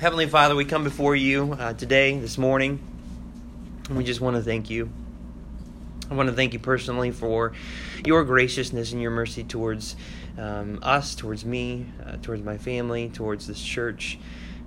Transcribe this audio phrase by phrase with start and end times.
[0.00, 2.78] Heavenly Father, we come before you uh, today, this morning,
[3.88, 4.90] and we just want to thank you.
[6.10, 7.54] I want to thank you personally for
[8.04, 9.96] your graciousness and your mercy towards
[10.36, 14.18] um, us, towards me, uh, towards my family, towards this church.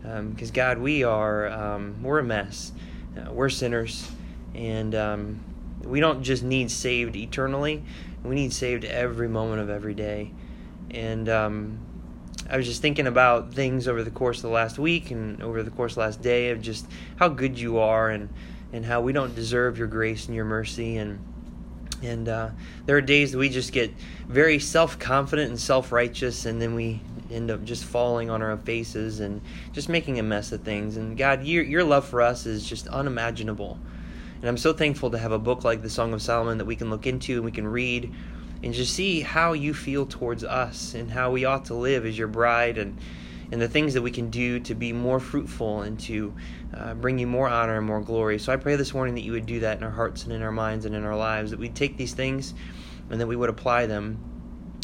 [0.01, 2.71] Because um, God, we are um, we're a mess.
[3.15, 4.09] Uh, we're sinners,
[4.55, 5.39] and um,
[5.83, 7.83] we don't just need saved eternally.
[8.23, 10.31] We need saved every moment of every day.
[10.89, 11.79] And um,
[12.49, 15.61] I was just thinking about things over the course of the last week and over
[15.61, 16.87] the course of the last day of just
[17.17, 18.29] how good you are and,
[18.73, 21.19] and how we don't deserve your grace and your mercy and
[22.01, 22.49] and uh,
[22.85, 23.91] there are days that we just get
[24.27, 28.57] very self confident and self righteous, and then we end up just falling on our
[28.57, 29.41] faces and
[29.73, 30.97] just making a mess of things.
[30.97, 33.77] And God, your, your love for us is just unimaginable.
[34.39, 36.75] And I'm so thankful to have a book like the Song of Solomon that we
[36.75, 38.13] can look into and we can read
[38.63, 42.17] and just see how you feel towards us and how we ought to live as
[42.17, 42.97] your bride and
[43.51, 46.33] and the things that we can do to be more fruitful and to
[46.75, 48.37] uh, bring you more honor and more glory.
[48.37, 50.43] So I pray this morning that you would do that in our hearts and in
[50.43, 52.53] our minds and in our lives, that we'd take these things
[53.09, 54.19] and that we would apply them,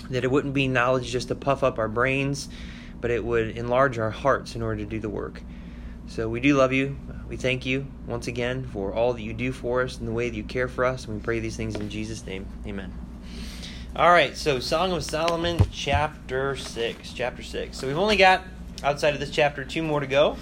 [0.09, 2.49] that it wouldn't be knowledge just to puff up our brains,
[3.01, 5.43] but it would enlarge our hearts in order to do the work.
[6.07, 6.97] So we do love you.
[7.27, 10.29] We thank you once again for all that you do for us and the way
[10.29, 11.05] that you care for us.
[11.05, 12.47] And we pray these things in Jesus' name.
[12.65, 13.04] Amen.
[13.97, 17.13] All right, so Song of Solomon, chapter 6.
[17.13, 17.77] Chapter 6.
[17.77, 18.41] So we've only got,
[18.83, 20.35] outside of this chapter, two more to go.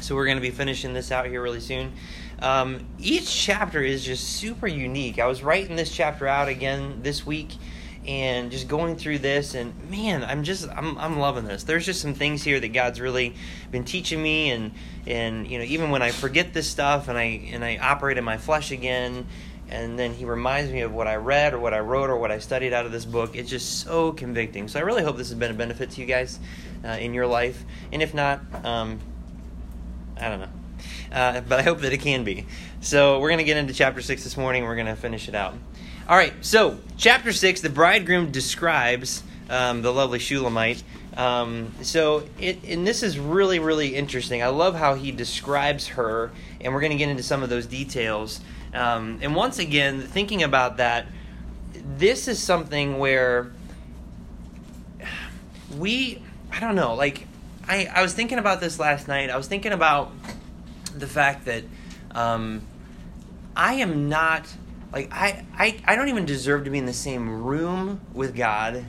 [0.00, 1.92] So we're going to be finishing this out here really soon.
[2.40, 5.18] Um, each chapter is just super unique.
[5.18, 7.50] I was writing this chapter out again this week
[8.06, 12.02] and just going through this and man i'm just i'm, I'm loving this there's just
[12.02, 13.34] some things here that god's really
[13.70, 14.72] been teaching me and
[15.06, 18.24] and you know even when i forget this stuff and i and i operate in
[18.24, 19.26] my flesh again
[19.70, 22.30] and then he reminds me of what I read or what I wrote or what
[22.30, 23.34] I studied out of this book.
[23.34, 24.68] It's just so convicting.
[24.68, 26.38] So I really hope this has been a benefit to you guys
[26.84, 27.64] uh, in your life.
[27.92, 29.00] And if not, um,
[30.20, 30.48] I don't know.
[31.10, 32.46] Uh, but I hope that it can be.
[32.80, 34.64] So we're going to get into chapter 6 this morning.
[34.64, 35.54] We're going to finish it out.
[36.06, 40.82] All right, so chapter 6, the bridegroom describes um, the lovely Shulamite.
[41.16, 44.42] Um, so, it, and this is really, really interesting.
[44.42, 47.66] I love how he describes her, and we're going to get into some of those
[47.66, 48.40] details.
[48.74, 51.06] Um, and once again, thinking about that,
[51.96, 53.52] this is something where
[55.78, 57.26] we, I don't know, like,
[57.66, 59.30] I, I was thinking about this last night.
[59.30, 60.12] I was thinking about
[60.96, 61.64] the fact that
[62.12, 62.62] um,
[63.56, 64.46] I am not,
[64.92, 68.84] like, I, I, I don't even deserve to be in the same room with God.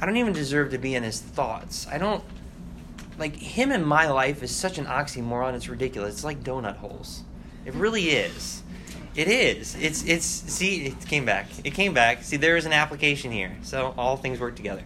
[0.00, 1.86] I don't even deserve to be in his thoughts.
[1.90, 2.22] I don't,
[3.18, 6.16] like, him in my life is such an oxymoron, it's ridiculous.
[6.16, 7.22] It's like donut holes.
[7.64, 8.62] It really is.
[9.16, 9.74] It is.
[9.76, 11.46] It's it's see it came back.
[11.64, 12.22] It came back.
[12.22, 13.56] See there is an application here.
[13.62, 14.82] So all things work together.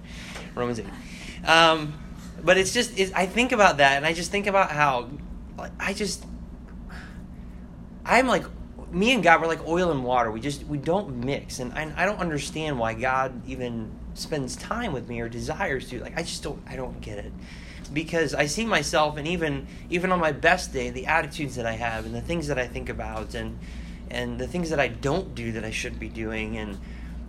[0.55, 1.49] Romans 8.
[1.49, 1.95] Um,
[2.43, 5.11] but it's just it, I think about that and I just think about how
[5.81, 6.25] I just
[8.05, 8.45] I'm like
[8.93, 10.31] me and God we're like oil and water.
[10.31, 14.93] We just we don't mix and I, I don't understand why God even spends time
[14.93, 15.99] with me or desires to.
[16.01, 17.33] Like I just don't I don't get it
[17.93, 21.73] because I see myself and even even on my best day the attitudes that I
[21.73, 23.59] have and the things that I think about and
[24.11, 26.79] and the things that I don't do that I should be doing and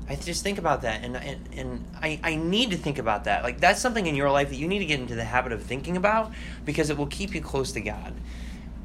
[0.09, 3.43] I just think about that and and, and I, I need to think about that.
[3.43, 5.63] Like that's something in your life that you need to get into the habit of
[5.63, 6.31] thinking about
[6.65, 8.13] because it will keep you close to God.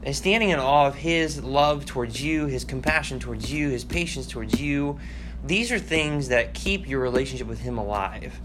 [0.03, 4.29] And standing in awe of his love towards you, his compassion towards you, his patience
[4.29, 5.01] towards you,
[5.45, 8.39] these are things that keep your relationship with him alive.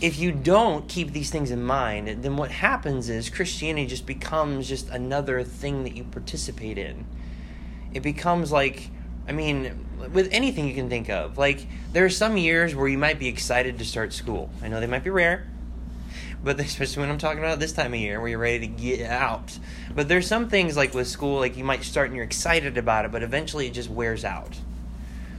[0.00, 4.68] If you don't keep these things in mind, then what happens is Christianity just becomes
[4.68, 7.06] just another thing that you participate in
[7.94, 8.90] it becomes like
[9.26, 11.38] I mean, with anything you can think of.
[11.38, 14.50] Like there are some years where you might be excited to start school.
[14.62, 15.46] I know they might be rare,
[16.42, 19.08] but especially when I'm talking about this time of year where you're ready to get
[19.08, 19.58] out.
[19.94, 23.04] But there's some things like with school, like you might start and you're excited about
[23.04, 24.58] it, but eventually it just wears out.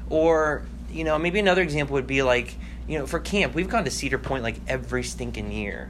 [0.10, 2.56] Or you know, maybe another example would be like
[2.88, 5.90] you know, for camp, we've gone to Cedar Point like every stinking year.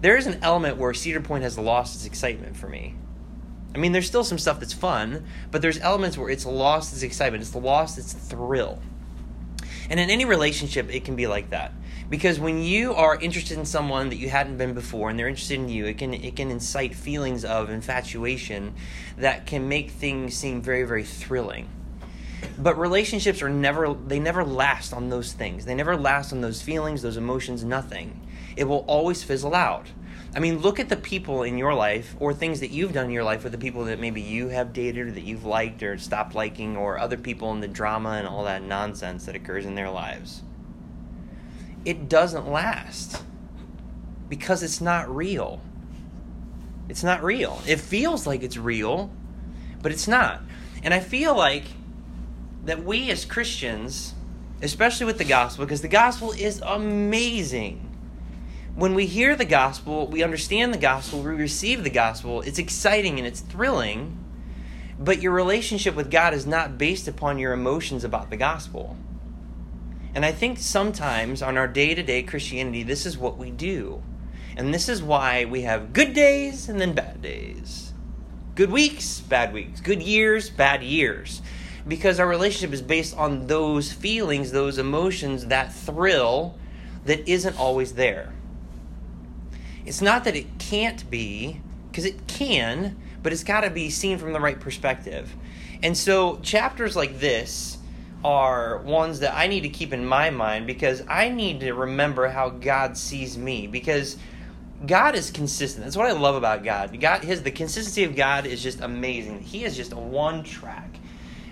[0.00, 2.96] There is an element where Cedar Point has lost its excitement for me.
[3.74, 7.02] I mean, there's still some stuff that's fun, but there's elements where it's lost its
[7.02, 8.78] excitement, it's lost its thrill.
[9.88, 11.72] And in any relationship, it can be like that.
[12.08, 15.54] Because when you are interested in someone that you hadn't been before and they're interested
[15.54, 18.74] in you, it can it can incite feelings of infatuation
[19.16, 21.68] that can make things seem very, very thrilling.
[22.58, 25.64] But relationships are never they never last on those things.
[25.64, 28.20] They never last on those feelings, those emotions, nothing.
[28.56, 29.86] It will always fizzle out.
[30.34, 33.10] I mean, look at the people in your life or things that you've done in
[33.10, 35.98] your life with the people that maybe you have dated or that you've liked or
[35.98, 39.74] stopped liking or other people and the drama and all that nonsense that occurs in
[39.74, 40.42] their lives.
[41.84, 43.22] It doesn't last
[44.30, 45.60] because it's not real.
[46.88, 47.60] It's not real.
[47.66, 49.10] It feels like it's real,
[49.82, 50.40] but it's not.
[50.82, 51.64] And I feel like
[52.64, 54.14] that we as Christians,
[54.62, 57.81] especially with the gospel, because the gospel is amazing.
[58.74, 63.18] When we hear the gospel, we understand the gospel, we receive the gospel, it's exciting
[63.18, 64.16] and it's thrilling,
[64.98, 68.96] but your relationship with God is not based upon your emotions about the gospel.
[70.14, 74.02] And I think sometimes on our day to day Christianity, this is what we do.
[74.56, 77.92] And this is why we have good days and then bad days.
[78.54, 79.80] Good weeks, bad weeks.
[79.80, 81.42] Good years, bad years.
[81.86, 86.54] Because our relationship is based on those feelings, those emotions, that thrill
[87.04, 88.32] that isn't always there.
[89.84, 94.18] It's not that it can't be, because it can, but it's got to be seen
[94.18, 95.34] from the right perspective.
[95.82, 97.78] And so, chapters like this
[98.24, 102.28] are ones that I need to keep in my mind because I need to remember
[102.28, 103.66] how God sees me.
[103.66, 104.16] Because
[104.86, 105.84] God is consistent.
[105.84, 106.98] That's what I love about God.
[107.00, 109.40] God his the consistency of God is just amazing.
[109.40, 110.96] He is just one track.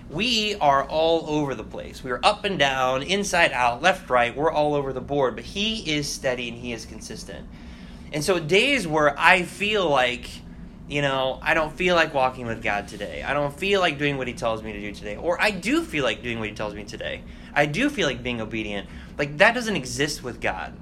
[0.09, 2.03] We are all over the place.
[2.03, 4.35] We are up and down, inside out, left, right.
[4.35, 7.47] We're all over the board, but he is steady and he is consistent.
[8.11, 10.29] And so days where I feel like,
[10.87, 13.23] you know, I don't feel like walking with God today.
[13.23, 15.15] I don't feel like doing what he tells me to do today.
[15.15, 17.23] Or I do feel like doing what he tells me today.
[17.53, 18.89] I do feel like being obedient.
[19.17, 20.77] Like that doesn't exist with God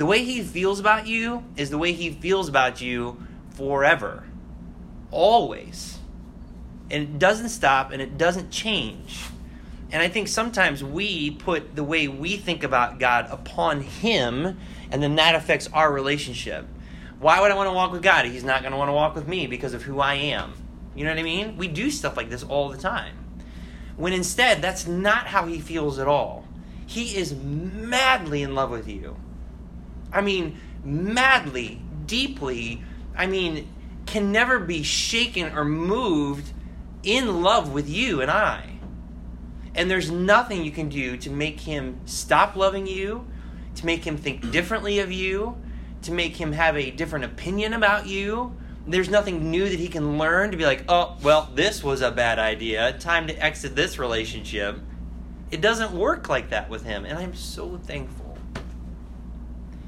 [0.00, 4.24] the way he feels about you is the way he feels about you forever.
[5.10, 5.98] Always.
[6.90, 9.26] And it doesn't stop and it doesn't change.
[9.92, 14.58] And I think sometimes we put the way we think about God upon him,
[14.90, 16.66] and then that affects our relationship.
[17.18, 18.24] Why would I want to walk with God?
[18.24, 20.54] He's not going to want to walk with me because of who I am.
[20.94, 21.56] You know what I mean?
[21.56, 23.16] We do stuff like this all the time.
[23.96, 26.46] When instead, that's not how he feels at all.
[26.86, 29.16] He is madly in love with you.
[30.12, 32.82] I mean, madly, deeply,
[33.16, 33.68] I mean,
[34.06, 36.52] can never be shaken or moved
[37.02, 38.79] in love with you and I.
[39.74, 43.26] And there's nothing you can do to make him stop loving you,
[43.76, 45.56] to make him think differently of you,
[46.02, 48.54] to make him have a different opinion about you.
[48.86, 52.10] There's nothing new that he can learn to be like, oh, well, this was a
[52.10, 52.96] bad idea.
[52.98, 54.78] Time to exit this relationship.
[55.50, 57.04] It doesn't work like that with him.
[57.04, 58.38] And I'm so thankful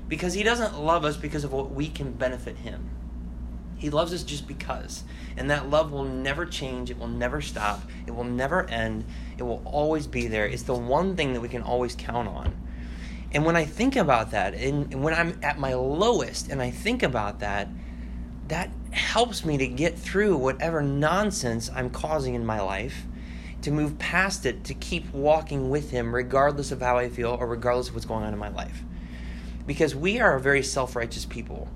[0.09, 2.91] because he doesn't love us because of what we can benefit him.
[3.79, 5.03] He loves us just because.
[5.37, 6.91] And that love will never change.
[6.91, 7.83] It will never stop.
[8.07, 9.05] It will never end.
[9.43, 10.47] It will always be there.
[10.47, 12.57] It's the one thing that we can always count on.
[13.33, 17.03] And when I think about that, and when I'm at my lowest and I think
[17.03, 17.69] about that,
[18.49, 23.05] that helps me to get through whatever nonsense I'm causing in my life,
[23.63, 27.47] to move past it, to keep walking with Him, regardless of how I feel or
[27.47, 28.83] regardless of what's going on in my life
[29.67, 31.69] because we are a very self righteous people.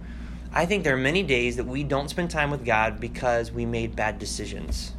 [0.53, 3.67] I think there are many days that we don't spend time with God because we
[3.67, 4.93] made bad decisions.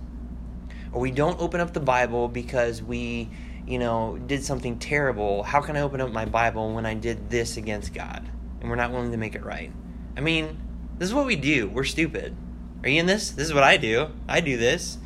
[0.91, 3.29] Or we don't open up the Bible because we,
[3.65, 5.43] you know, did something terrible.
[5.43, 8.29] How can I open up my Bible when I did this against God?
[8.61, 9.71] And we're not willing to make it right.
[10.15, 10.59] I mean,
[10.97, 11.69] this is what we do.
[11.69, 12.35] We're stupid.
[12.83, 13.31] Are you in this?
[13.31, 14.11] This is what I do.
[14.27, 14.97] I do this.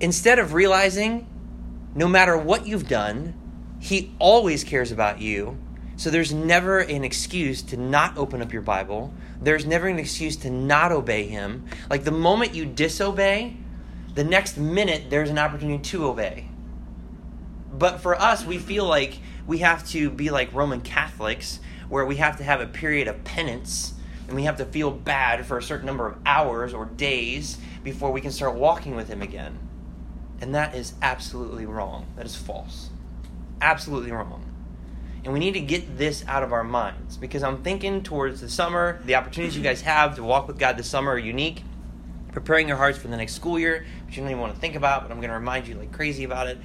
[0.00, 1.26] Instead of realizing,
[1.94, 3.34] no matter what you've done,
[3.80, 5.58] He always cares about you
[5.96, 9.14] so there's never an excuse to not open up your Bible.
[9.40, 11.64] There's never an excuse to not obey Him.
[11.88, 13.56] Like the moment you disobey,
[14.16, 16.48] the next minute there's an opportunity to obey.
[17.72, 22.16] But for us, we feel like we have to be like Roman Catholics, where we
[22.16, 23.92] have to have a period of penance
[24.26, 28.10] and we have to feel bad for a certain number of hours or days before
[28.10, 29.58] we can start walking with Him again.
[30.40, 32.06] And that is absolutely wrong.
[32.16, 32.90] That is false.
[33.60, 34.44] Absolutely wrong.
[35.24, 38.48] And we need to get this out of our minds because I'm thinking towards the
[38.48, 41.62] summer, the opportunities you guys have to walk with God this summer are unique.
[42.32, 45.02] Preparing your hearts for the next school year, you don't even want to think about,
[45.02, 46.58] but I'm going to remind you like crazy about it.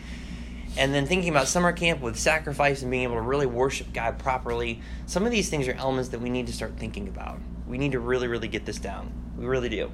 [0.77, 4.19] And then thinking about summer camp with sacrifice and being able to really worship God
[4.19, 4.81] properly.
[5.05, 7.39] Some of these things are elements that we need to start thinking about.
[7.67, 9.11] We need to really, really get this down.
[9.37, 9.91] We really do.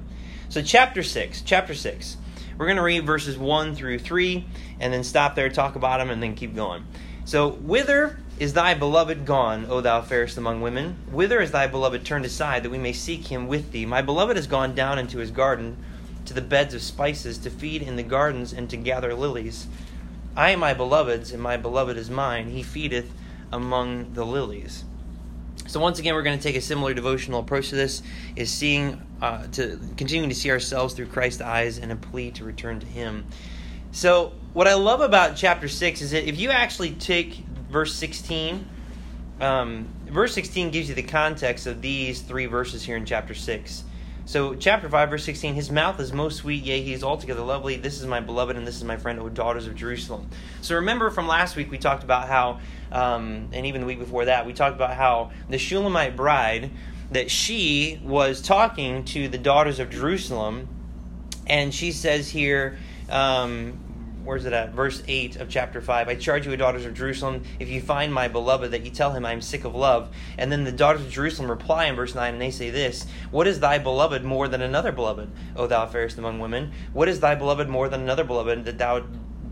[0.48, 2.16] So, chapter 6, chapter 6.
[2.56, 4.44] We're going to read verses 1 through 3
[4.80, 6.84] and then stop there, talk about them, and then keep going.
[7.24, 10.96] So, whither is thy beloved gone, O thou fairest among women?
[11.10, 13.84] Whither is thy beloved turned aside, that we may seek him with thee?
[13.84, 15.76] My beloved is gone down into his garden,
[16.28, 19.66] to the beds of spices, to feed in the gardens, and to gather lilies.
[20.36, 22.50] I am my beloved's, and my beloved is mine.
[22.50, 23.10] He feedeth
[23.50, 24.84] among the lilies.
[25.66, 28.02] So once again, we're going to take a similar devotional approach to this:
[28.36, 32.44] is seeing, uh, to continuing to see ourselves through Christ's eyes, and a plea to
[32.44, 33.26] return to Him.
[33.90, 38.66] So what I love about chapter six is that if you actually take verse 16.
[39.40, 43.84] Um, verse 16 gives you the context of these three verses here in chapter 6.
[44.28, 47.76] So, chapter 5, verse 16 His mouth is most sweet, yea, he is altogether lovely.
[47.76, 50.28] This is my beloved, and this is my friend, O daughters of Jerusalem.
[50.60, 52.60] So, remember from last week, we talked about how,
[52.92, 56.70] um, and even the week before that, we talked about how the Shulamite bride,
[57.10, 60.68] that she was talking to the daughters of Jerusalem,
[61.46, 62.76] and she says here,
[63.08, 63.78] um,
[64.28, 64.74] where's it at?
[64.74, 66.06] Verse 8 of chapter 5.
[66.06, 69.24] I charge you, daughters of Jerusalem, if you find my beloved, that you tell him
[69.24, 70.14] I am sick of love.
[70.36, 73.46] And then the daughters of Jerusalem reply in verse 9, and they say this What
[73.46, 76.72] is thy beloved more than another beloved, O thou fairest among women?
[76.92, 79.06] What is thy beloved more than another beloved, that thou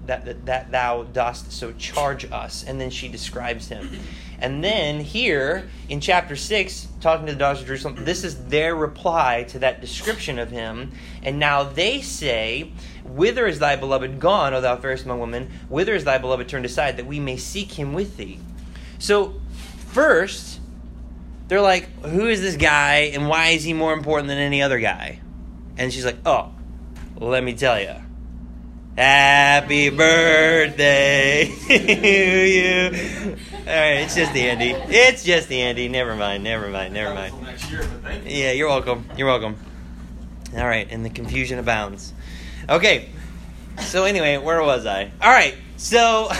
[0.05, 2.63] that, that, that thou dost so charge us?
[2.63, 3.99] And then she describes him.
[4.39, 8.75] And then here in chapter 6, talking to the daughters of Jerusalem, this is their
[8.75, 10.93] reply to that description of him.
[11.23, 12.73] And now they say,
[13.05, 15.51] Whither is thy beloved gone, O thou fairest among women?
[15.69, 18.39] Whither is thy beloved turned aside, that we may seek him with thee?
[18.99, 19.41] So,
[19.93, 20.61] first,
[21.49, 24.79] they're like, Who is this guy, and why is he more important than any other
[24.79, 25.21] guy?
[25.79, 26.53] And she's like, Oh,
[27.17, 27.95] let me tell you.
[28.97, 33.37] Happy birthday to you.
[33.53, 34.71] All right, it's just the Andy.
[34.71, 35.89] It's just the Andy.
[35.89, 36.43] Never mind.
[36.43, 36.95] Never mind.
[36.95, 37.35] Never mind.
[38.25, 39.05] Yeah, you're welcome.
[39.15, 39.59] You're welcome.
[40.57, 42.15] All right, and the confusion abounds.
[42.71, 43.11] Okay,
[43.81, 45.11] so anyway, where was I?
[45.21, 46.31] All right, so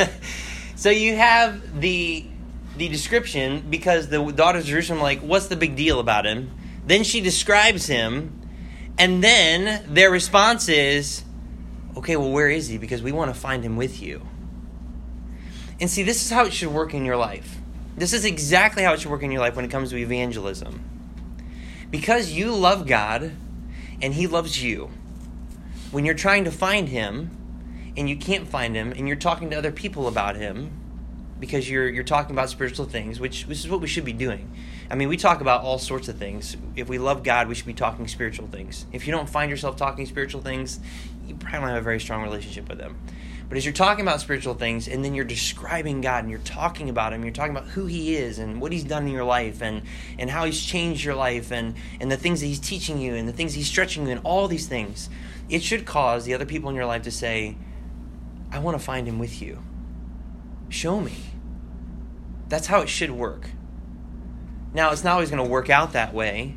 [0.76, 2.24] so you have the
[2.78, 6.50] the description because the daughters of Jerusalem like, what's the big deal about him?
[6.86, 8.40] Then she describes him,
[8.96, 11.24] and then their response is
[12.00, 12.78] okay, well, where is he?
[12.78, 14.26] Because we want to find him with you.
[15.78, 17.58] And see, this is how it should work in your life.
[17.94, 20.82] This is exactly how it should work in your life when it comes to evangelism.
[21.90, 23.32] Because you love God
[24.00, 24.90] and he loves you,
[25.90, 27.36] when you're trying to find him
[27.98, 30.70] and you can't find him and you're talking to other people about him
[31.38, 34.50] because you're you're talking about spiritual things, which which is what we should be doing.
[34.90, 36.56] I mean, we talk about all sorts of things.
[36.74, 38.86] If we love God, we should be talking spiritual things.
[38.92, 40.80] If you don't find yourself talking spiritual things,
[41.28, 42.96] you probably don't have a very strong relationship with Him.
[43.48, 46.88] But as you're talking about spiritual things and then you're describing God and you're talking
[46.88, 49.62] about Him, you're talking about who He is and what He's done in your life
[49.62, 49.82] and,
[50.18, 53.28] and how He's changed your life and, and the things that He's teaching you and
[53.28, 55.08] the things He's stretching you and all these things,
[55.48, 57.56] it should cause the other people in your life to say,
[58.50, 59.62] I want to find Him with you.
[60.68, 61.14] Show me.
[62.48, 63.50] That's how it should work.
[64.72, 66.56] Now, it's not always going to work out that way,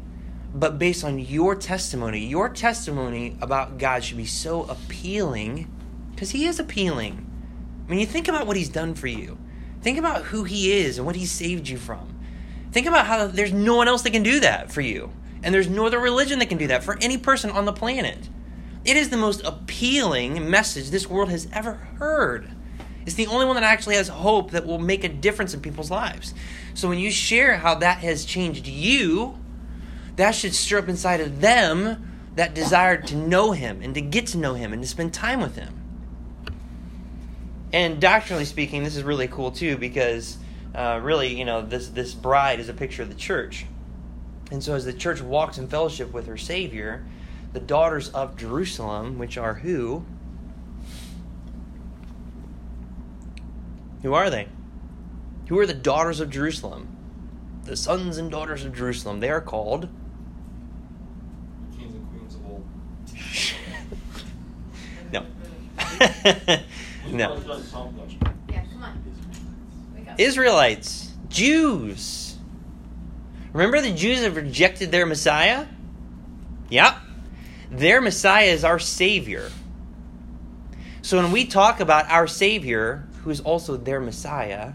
[0.54, 5.72] but based on your testimony, your testimony about God should be so appealing
[6.12, 7.26] because He is appealing.
[7.86, 9.38] I mean, you think about what He's done for you,
[9.82, 12.10] think about who He is and what He saved you from.
[12.72, 15.70] Think about how there's no one else that can do that for you, and there's
[15.70, 18.30] no other religion that can do that for any person on the planet.
[18.86, 22.52] It is the most appealing message this world has ever heard.
[23.06, 25.92] It's the only one that actually has hope that will make a difference in people's
[25.92, 26.34] lives.
[26.74, 29.38] So when you share how that has changed you,
[30.16, 34.28] that should stir up inside of them that desire to know him and to get
[34.28, 35.80] to know him and to spend time with him.
[37.72, 40.38] And doctrinally speaking, this is really cool too because
[40.76, 43.66] uh, really, you know, this this bride is a picture of the church.
[44.52, 47.04] And so as the church walks in fellowship with her Savior,
[47.54, 50.06] the daughters of Jerusalem, which are who?
[54.04, 54.48] Who are they?
[55.48, 56.96] Who are the daughters of Jerusalem?
[57.64, 59.22] The sons and daughters of Jerusalem.
[59.22, 59.90] They are called
[61.78, 62.66] Kings and queens of old.
[65.12, 65.26] no.
[67.12, 67.64] no.
[68.50, 70.16] Yeah, come on.
[70.18, 72.36] Israelites, Jews.
[73.54, 75.66] Remember the Jews have rejected their Messiah?
[76.70, 76.98] Yep.
[77.72, 79.50] Their Messiah is our Savior.
[81.02, 84.74] So when we talk about our Savior, who is also their Messiah,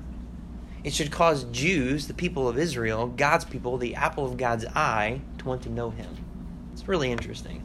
[0.85, 5.21] it should cause Jews, the people of Israel, God's people, the apple of God's eye,
[5.39, 6.09] to want to know Him.
[6.73, 7.65] It's really interesting.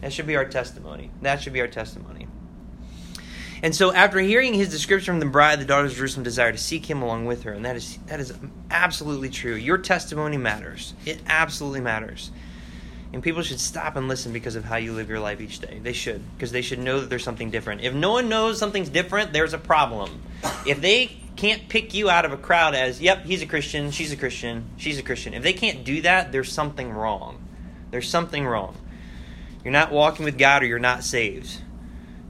[0.00, 1.10] That should be our testimony.
[1.22, 2.26] That should be our testimony.
[3.62, 6.58] And so, after hearing his description from the bride, the daughters of Jerusalem desire to
[6.58, 8.34] seek him along with her, and that is that is
[8.70, 9.54] absolutely true.
[9.54, 10.94] Your testimony matters.
[11.06, 12.32] It absolutely matters.
[13.12, 15.80] And people should stop and listen because of how you live your life each day.
[15.82, 17.82] They should, because they should know that there's something different.
[17.82, 20.22] If no one knows something's different, there's a problem.
[20.66, 24.12] If they can't pick you out of a crowd as, yep, he's a Christian, she's
[24.12, 25.34] a Christian, she's a Christian.
[25.34, 27.42] If they can't do that, there's something wrong.
[27.90, 28.76] There's something wrong.
[29.62, 31.60] You're not walking with God or you're not saved.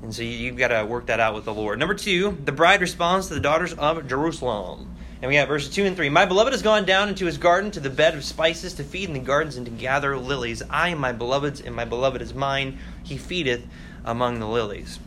[0.02, 1.78] And so you, you've got to work that out with the Lord.
[1.78, 4.96] Number two, the bride responds to the daughters of Jerusalem.
[5.22, 6.08] And we have verses 2 and 3.
[6.08, 9.08] My beloved has gone down into his garden to the bed of spices to feed
[9.08, 10.64] in the gardens and to gather lilies.
[10.68, 12.80] I am my beloved's, and my beloved is mine.
[13.04, 13.62] He feedeth
[14.04, 14.98] among the lilies.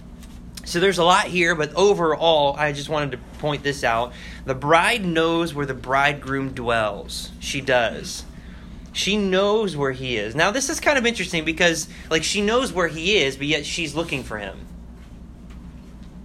[0.63, 4.13] So there's a lot here, but overall, I just wanted to point this out.
[4.45, 7.31] The bride knows where the bridegroom dwells.
[7.41, 8.23] She does.
[8.93, 10.33] She knows where he is.
[10.33, 13.65] Now, this is kind of interesting because, like, she knows where he is, but yet
[13.65, 14.65] she's looking for him.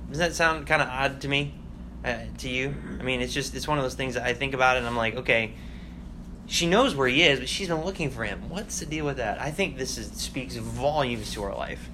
[0.09, 1.55] Does that sound kind of odd to me?
[2.03, 2.75] Uh, to you?
[2.99, 4.97] I mean, it's just, it's one of those things that I think about and I'm
[4.97, 5.53] like, okay,
[6.47, 8.49] she knows where he is, but she's been looking for him.
[8.49, 9.41] What's the deal with that?
[9.41, 11.89] I think this is, speaks volumes to our life.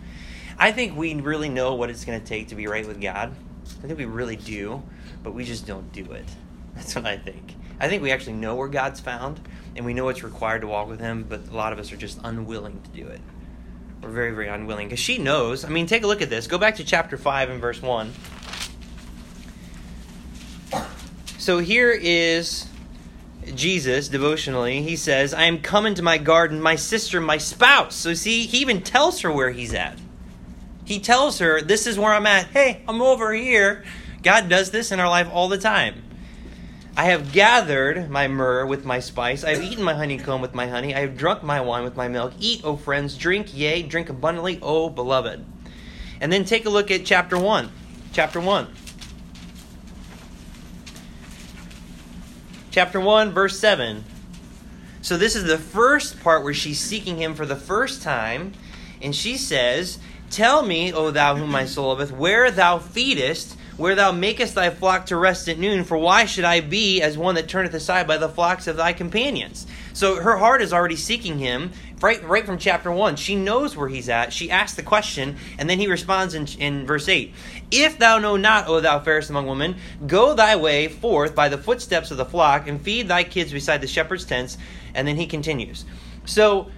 [0.59, 3.35] I think we really know what it's going to take to be right with God.
[3.83, 4.83] I think we really do,
[5.23, 6.25] but we just don't do it.
[6.75, 7.55] That's what I think.
[7.79, 9.41] I think we actually know where God's found,
[9.75, 11.97] and we know what's required to walk with Him, but a lot of us are
[11.97, 13.21] just unwilling to do it.
[14.03, 14.89] We're very, very unwilling.
[14.89, 15.65] Because she knows.
[15.65, 16.47] I mean, take a look at this.
[16.47, 18.13] Go back to chapter 5 and verse 1.
[21.47, 22.67] So here is
[23.55, 24.83] Jesus devotionally.
[24.83, 27.95] He says, I am coming to my garden, my sister, my spouse.
[27.95, 29.97] So see, he even tells her where he's at.
[30.85, 32.47] He tells her, This is where I'm at.
[32.47, 33.85] Hey, I'm over here.
[34.25, 36.03] God does this in our life all the time.
[36.97, 39.45] I have gathered my myrrh with my spice.
[39.45, 40.97] I have eaten my honeycomb with my honey.
[40.97, 42.33] I have drunk my wine with my milk.
[42.41, 45.45] Eat, O friends, drink, yea, drink abundantly, O beloved.
[46.21, 47.71] And then take a look at chapter 1.
[48.13, 48.67] Chapter 1.
[52.77, 54.05] Chapter 1, verse 7.
[55.01, 58.53] So this is the first part where she's seeking him for the first time.
[59.01, 63.95] And she says, Tell me, O thou whom my soul loveth, where thou feedest where
[63.95, 67.35] thou makest thy flock to rest at noon, for why should I be as one
[67.35, 69.67] that turneth aside by the flocks of thy companions?
[69.97, 71.73] So her heart is already seeking him
[72.03, 73.17] right, right from chapter 1.
[73.17, 74.31] She knows where he's at.
[74.31, 77.33] She asks the question, and then he responds in, in verse 8
[77.71, 79.77] If thou know not, O thou fairest among women,
[80.07, 83.81] go thy way forth by the footsteps of the flock, and feed thy kids beside
[83.81, 84.59] the shepherd's tents.
[84.95, 85.87] And then he continues.
[86.27, 86.71] So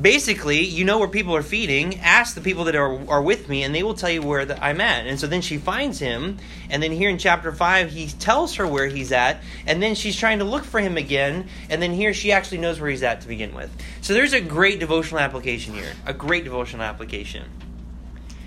[0.00, 2.00] basically, you know where people are feeding.
[2.00, 4.62] Ask the people that are, are with me, and they will tell you where the,
[4.62, 5.06] I'm at.
[5.06, 6.38] And so then she finds him,
[6.70, 10.16] and then here in chapter 5, he tells her where he's at, and then she's
[10.16, 13.20] trying to look for him again, and then here she actually knows where he's at
[13.22, 13.70] to begin with.
[14.00, 17.44] So there's a great devotional application here, a great devotional application.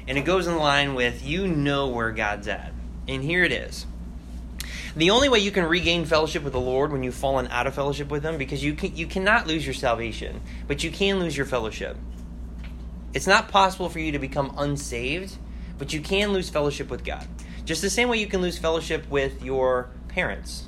[0.07, 2.71] And it goes in line with you know where God's at.
[3.07, 3.85] And here it is.
[4.97, 7.75] The only way you can regain fellowship with the Lord when you've fallen out of
[7.75, 11.37] fellowship with Him, because you can, you cannot lose your salvation, but you can lose
[11.37, 11.95] your fellowship.
[13.13, 15.37] It's not possible for you to become unsaved,
[15.77, 17.27] but you can lose fellowship with God.
[17.63, 20.65] Just the same way you can lose fellowship with your parents.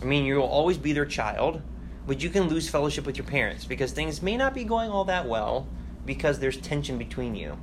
[0.00, 1.60] I mean, you will always be their child,
[2.06, 5.04] but you can lose fellowship with your parents because things may not be going all
[5.04, 5.68] that well
[6.06, 7.58] because there's tension between you.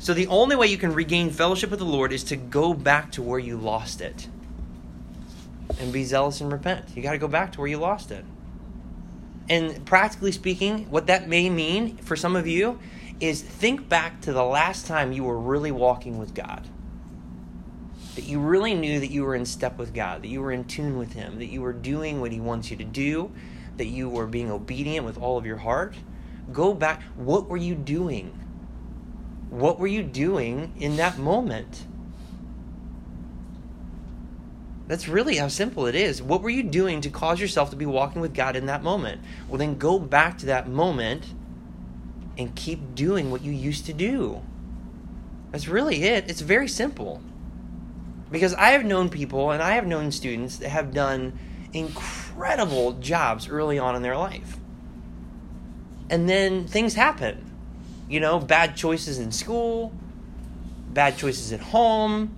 [0.00, 3.12] So the only way you can regain fellowship with the Lord is to go back
[3.12, 4.26] to where you lost it
[5.78, 6.84] and be zealous and repent.
[6.94, 8.24] You got to go back to where you lost it.
[9.48, 12.78] And practically speaking, what that may mean for some of you
[13.20, 16.68] is think back to the last time you were really walking with God.
[18.16, 20.64] That you really knew that you were in step with God, that you were in
[20.64, 23.30] tune with Him, that you were doing what He wants you to do,
[23.76, 25.94] that you were being obedient with all of your heart.
[26.52, 27.02] Go back.
[27.14, 28.38] What were you doing?
[29.50, 31.86] What were you doing in that moment?
[34.88, 36.22] That's really how simple it is.
[36.22, 39.20] What were you doing to cause yourself to be walking with God in that moment?
[39.48, 41.24] Well, then go back to that moment
[42.38, 44.42] and keep doing what you used to do.
[45.50, 46.30] That's really it.
[46.30, 47.20] It's very simple.
[48.30, 51.38] Because I have known people and I have known students that have done
[51.72, 54.58] incredible jobs early on in their life.
[56.10, 57.52] And then things happen.
[58.08, 59.92] You know, bad choices in school,
[60.92, 62.36] bad choices at home,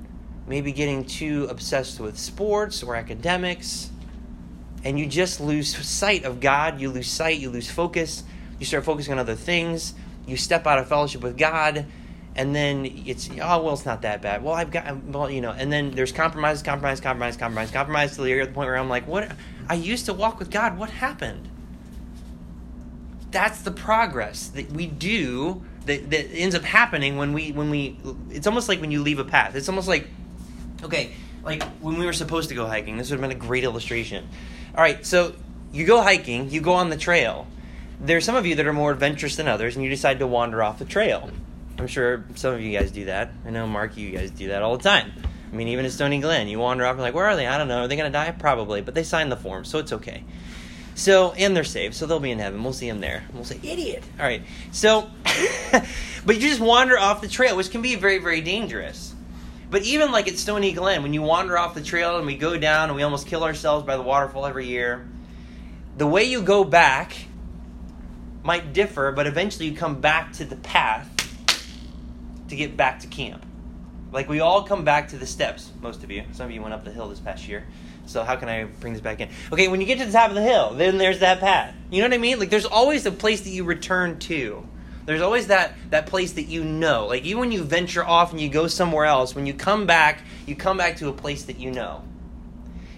[0.49, 3.91] maybe getting too obsessed with sports or academics,
[4.85, 8.25] and you just lose sight of God, you lose sight, you lose focus,
[8.59, 9.95] you start focusing on other things,
[10.27, 11.87] you step out of fellowship with God,
[12.35, 14.43] and then it's oh well it's not that bad.
[14.43, 18.27] Well I've got well you know, and then there's compromise, compromise, compromise, compromise, compromise till
[18.29, 19.33] you're at the point where I'm like, what?
[19.69, 20.79] I used to walk with God.
[20.79, 21.49] What happened?
[23.31, 27.99] That's the progress that we do that, that ends up happening when we when we.
[28.31, 29.55] It's almost like when you leave a path.
[29.55, 30.09] It's almost like
[30.83, 31.13] Okay,
[31.45, 34.29] like when we were supposed to go hiking, this would have been a great illustration.
[34.75, 35.35] All right, so
[35.73, 37.47] you go hiking, you go on the trail.
[38.01, 40.63] There's some of you that are more adventurous than others, and you decide to wander
[40.63, 41.31] off the trail.
[41.79, 43.33] I'm sure some of you guys do that.
[43.47, 45.13] I know, Mark, you guys do that all the time.
[45.51, 47.47] I mean, even at Stony Glen, you wander off and like, where are they?
[47.47, 47.81] I don't know.
[47.81, 48.31] Are they going to die?
[48.33, 50.25] Probably, but they signed the form, so it's okay.
[50.95, 52.63] So, and they're saved, so they'll be in heaven.
[52.63, 53.25] We'll see them there.
[53.33, 54.03] We'll say, idiot.
[54.19, 54.43] All right.
[54.73, 55.09] So,
[56.27, 59.08] but you just wander off the trail, which can be very, very dangerous.
[59.71, 62.57] But even like at Stony Glen, when you wander off the trail and we go
[62.57, 65.07] down and we almost kill ourselves by the waterfall every year,
[65.97, 67.13] the way you go back
[68.43, 71.15] might differ, but eventually you come back to the path
[72.49, 73.45] to get back to camp.
[74.11, 76.25] Like we all come back to the steps, most of you.
[76.33, 77.67] Some of you went up the hill this past year.
[78.07, 79.29] So how can I bring this back in?
[79.53, 81.75] Okay, when you get to the top of the hill, then there's that path.
[81.91, 82.39] You know what I mean?
[82.39, 84.67] Like there's always a place that you return to.
[85.09, 87.07] There's always that that place that you know.
[87.07, 90.21] Like even when you venture off and you go somewhere else, when you come back,
[90.45, 92.05] you come back to a place that you know.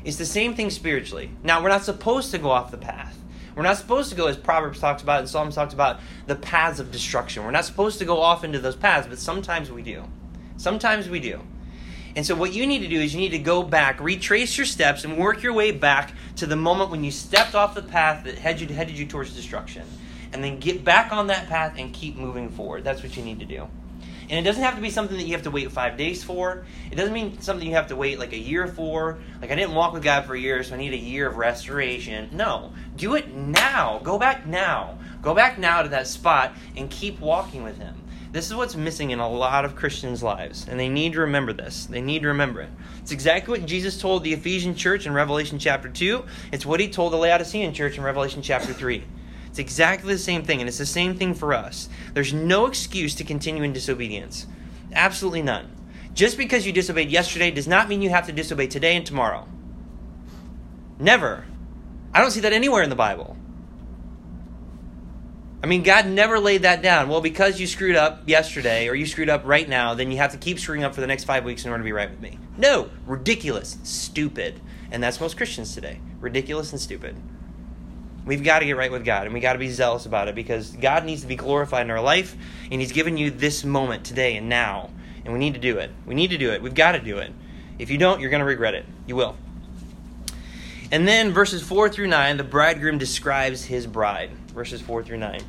[0.03, 1.31] It's the same thing spiritually.
[1.45, 3.17] Now, we're not supposed to go off the path.
[3.55, 6.81] We're not supposed to go, as Proverbs talks about and Psalms talks about, the paths
[6.81, 7.45] of destruction.
[7.45, 10.03] We're not supposed to go off into those paths, but sometimes we do.
[10.57, 11.41] Sometimes we do.
[12.17, 14.67] And so, what you need to do is you need to go back, retrace your
[14.67, 18.25] steps, and work your way back to the moment when you stepped off the path
[18.25, 19.85] that headed you, headed you towards destruction.
[20.33, 22.85] And then get back on that path and keep moving forward.
[22.85, 23.69] That's what you need to do.
[24.31, 26.65] And it doesn't have to be something that you have to wait five days for.
[26.93, 29.19] It doesn't mean something you have to wait like a year for.
[29.43, 31.37] Like, I didn't walk with God for a year, so I need a year of
[31.37, 32.29] restoration.
[32.31, 32.73] No.
[32.97, 34.01] Do it now.
[34.05, 34.99] Go back now.
[35.21, 38.01] Go back now to that spot and keep walking with Him.
[38.31, 41.53] This is what's missing in a lot of Christians' lives, and they need to remember
[41.53, 41.87] this.
[41.87, 42.69] They need to remember it.
[43.01, 46.23] It's exactly what Jesus told the Ephesian church in Revelation chapter 2.
[46.53, 49.03] It's what he told the Laodicean church in Revelation chapter 3.
[49.51, 51.89] It's exactly the same thing, and it's the same thing for us.
[52.15, 54.47] There's no excuse to continue in disobedience.
[54.93, 55.71] Absolutely none.
[56.15, 59.47] Just because you disobeyed yesterday does not mean you have to disobey today and tomorrow.
[60.99, 61.45] Never.
[62.15, 63.37] I don't see that anywhere in the Bible.
[65.63, 67.09] I mean, God never laid that down.
[67.09, 70.33] Well, because you screwed up yesterday or you screwed up right now, then you have
[70.33, 72.21] to keep screwing up for the next five weeks in order to be right with
[72.21, 72.39] me.
[72.57, 74.61] No, ridiculous, stupid.
[74.91, 76.01] And that's most Christians today.
[76.19, 77.17] Ridiculous and stupid.
[78.25, 80.35] We've got to get right with God and we got to be zealous about it
[80.35, 82.37] because God needs to be glorified in our life
[82.71, 84.91] and He's given you this moment today and now.
[85.25, 85.91] And we need to do it.
[86.07, 86.63] We need to do it.
[86.63, 87.33] We've got to do it.
[87.79, 88.87] If you don't, you're going to regret it.
[89.07, 89.37] You will.
[90.93, 94.31] And then verses 4 through 9, the bridegroom describes his bride.
[94.49, 95.41] Verses 4 through 9.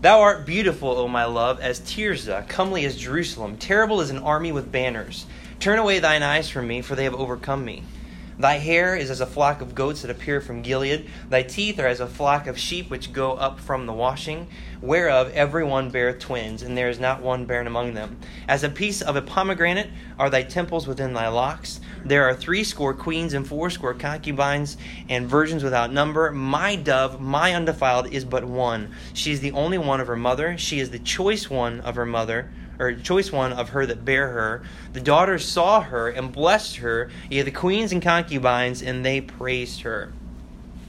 [0.00, 4.52] Thou art beautiful, O my love, as Tirzah, comely as Jerusalem, terrible as an army
[4.52, 5.26] with banners.
[5.60, 7.84] Turn away thine eyes from me, for they have overcome me.
[8.38, 11.08] Thy hair is as a flock of goats that appear from Gilead.
[11.30, 14.48] Thy teeth are as a flock of sheep which go up from the washing,
[14.80, 18.18] whereof every one beareth twins, and there is not one barren among them.
[18.48, 21.80] As a piece of a pomegranate are thy temples within thy locks.
[22.04, 24.76] There are threescore queens and fourscore concubines
[25.08, 26.32] and virgins without number.
[26.32, 28.90] My dove, my undefiled, is but one.
[29.12, 30.58] She is the only one of her mother.
[30.58, 34.28] She is the choice one of her mother or choice one of her that bare
[34.28, 34.62] her.
[34.92, 39.82] The daughters saw her and blessed her, yea, the queens and concubines, and they praised
[39.82, 40.12] her.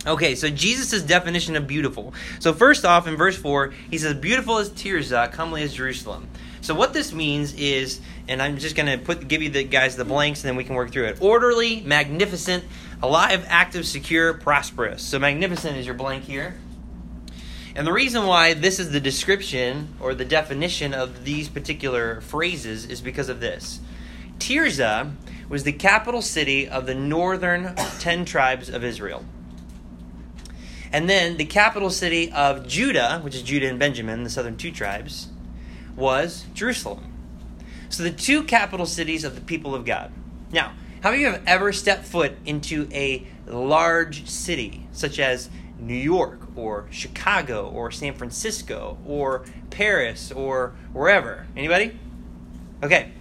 [0.07, 2.13] Okay, so Jesus' definition of beautiful.
[2.39, 6.27] So first off, in verse 4, he says, Beautiful as Tirzah, uh, comely as Jerusalem.
[6.61, 9.95] So what this means is, and I'm just going to put give you the guys
[9.95, 11.21] the blanks, and then we can work through it.
[11.21, 12.63] Orderly, magnificent,
[13.01, 15.01] alive, active, secure, prosperous.
[15.01, 16.55] So magnificent is your blank here.
[17.75, 22.85] And the reason why this is the description or the definition of these particular phrases
[22.85, 23.81] is because of this.
[24.39, 25.13] Tirzah
[25.49, 29.25] was the capital city of the northern 10 tribes of Israel.
[30.93, 34.71] And then the capital city of Judah, which is Judah and Benjamin, the southern two
[34.71, 35.27] tribes,
[35.97, 37.11] was Jerusalem.
[37.89, 40.13] So the two capital cities of the people of God.
[40.51, 45.49] Now, how many of you have ever stepped foot into a large city, such as
[45.85, 51.45] New York or Chicago or San Francisco or Paris or wherever.
[51.55, 51.97] Anybody?
[52.83, 53.11] Okay.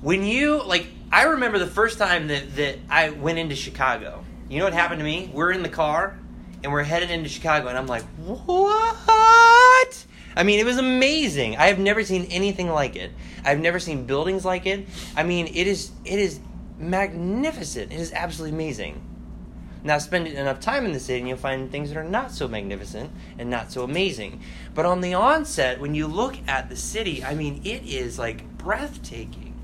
[0.00, 4.24] When you like I remember the first time that, that I went into Chicago.
[4.48, 5.30] You know what happened to me?
[5.32, 6.18] We're in the car
[6.62, 10.04] and we're headed into Chicago and I'm like, "What?"
[10.36, 11.56] I mean, it was amazing.
[11.56, 13.10] I have never seen anything like it.
[13.44, 14.86] I've never seen buildings like it.
[15.16, 16.40] I mean, it is it is
[16.78, 17.92] magnificent.
[17.92, 19.02] It is absolutely amazing.
[19.84, 22.48] Now, spend enough time in the city and you'll find things that are not so
[22.48, 24.40] magnificent and not so amazing.
[24.74, 28.58] But on the onset, when you look at the city, I mean, it is like
[28.58, 29.54] breathtaking.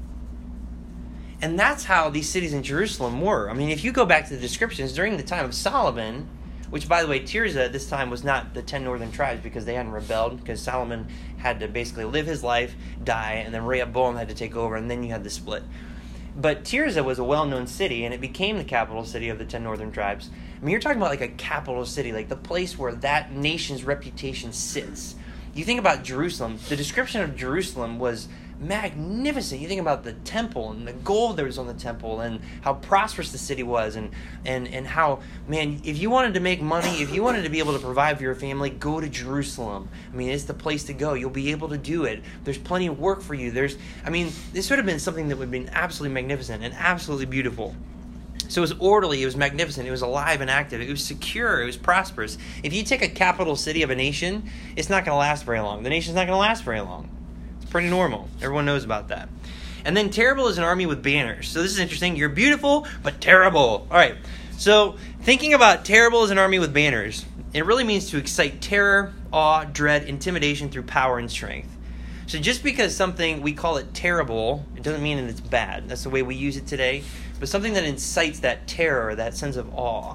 [1.42, 3.50] And that's how these cities in Jerusalem were.
[3.50, 6.28] I mean, if you go back to the descriptions during the time of Solomon,
[6.70, 9.64] which, by the way, Tirzah at this time was not the ten northern tribes because
[9.64, 14.16] they hadn't rebelled, because Solomon had to basically live his life, die, and then Rehoboam
[14.16, 15.62] had to take over, and then you had the split.
[16.36, 19.44] But Tirzah was a well known city, and it became the capital city of the
[19.44, 20.30] ten northern tribes.
[20.60, 23.84] I mean, you're talking about like a capital city, like the place where that nation's
[23.84, 25.14] reputation sits.
[25.54, 28.26] You think about Jerusalem, the description of Jerusalem was
[28.60, 29.60] magnificent.
[29.60, 32.74] You think about the temple and the gold that was on the temple and how
[32.74, 34.10] prosperous the city was and
[34.44, 37.58] and and how man, if you wanted to make money, if you wanted to be
[37.58, 39.88] able to provide for your family, go to Jerusalem.
[40.12, 41.14] I mean, it's the place to go.
[41.14, 42.22] You'll be able to do it.
[42.44, 43.50] There's plenty of work for you.
[43.50, 46.74] There's I mean, this would have been something that would have been absolutely magnificent and
[46.74, 47.74] absolutely beautiful.
[48.46, 51.62] So it was orderly, it was magnificent, it was alive and active, it was secure,
[51.62, 52.36] it was prosperous.
[52.62, 55.60] If you take a capital city of a nation, it's not going to last very
[55.60, 55.82] long.
[55.82, 57.13] The nation's not going to last very long
[57.74, 58.28] pretty normal.
[58.40, 59.28] Everyone knows about that.
[59.84, 61.48] And then terrible is an army with banners.
[61.48, 62.14] So this is interesting.
[62.14, 63.88] You're beautiful, but terrible.
[63.90, 64.14] All right.
[64.56, 69.12] So thinking about terrible as an army with banners, it really means to excite terror,
[69.32, 71.76] awe, dread, intimidation through power and strength.
[72.28, 75.88] So just because something we call it terrible, it doesn't mean that it's bad.
[75.88, 77.02] That's the way we use it today.
[77.40, 80.14] But something that incites that terror, that sense of awe.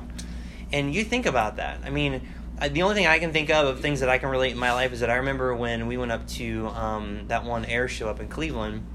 [0.72, 1.80] And you think about that.
[1.84, 2.22] I mean,
[2.68, 4.74] the only thing I can think of of things that I can relate in my
[4.74, 8.10] life is that I remember when we went up to um, that one air show
[8.10, 8.86] up in Cleveland,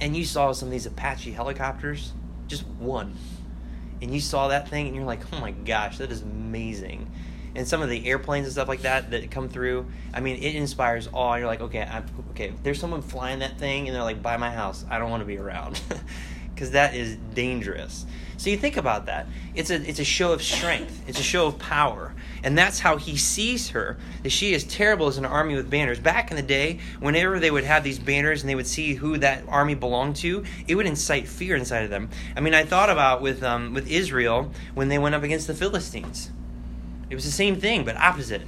[0.00, 2.12] and you saw some of these Apache helicopters,
[2.46, 3.16] just one,
[4.02, 7.10] and you saw that thing, and you're like, oh my gosh, that is amazing.
[7.54, 10.54] And some of the airplanes and stuff like that that come through, I mean, it
[10.54, 11.36] inspires awe.
[11.36, 14.50] You're like, okay, I'm, okay, there's someone flying that thing, and they're like by my
[14.50, 15.80] house, I don't want to be around,
[16.54, 18.04] because that is dangerous.
[18.36, 19.26] So you think about that.
[19.54, 21.02] It's a it's a show of strength.
[21.08, 22.14] It's a show of power.
[22.42, 23.96] And that's how he sees her.
[24.22, 25.98] That she is terrible as an army with banners.
[25.98, 29.18] Back in the day, whenever they would have these banners and they would see who
[29.18, 32.10] that army belonged to, it would incite fear inside of them.
[32.36, 35.54] I mean, I thought about with um, with Israel when they went up against the
[35.54, 36.30] Philistines.
[37.10, 38.42] It was the same thing, but opposite.